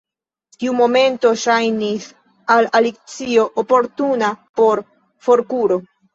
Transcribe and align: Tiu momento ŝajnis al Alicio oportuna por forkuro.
Tiu 0.61 0.71
momento 0.77 1.33
ŝajnis 1.41 2.07
al 2.55 2.69
Alicio 2.81 3.45
oportuna 3.65 4.33
por 4.63 4.85
forkuro. 5.29 5.81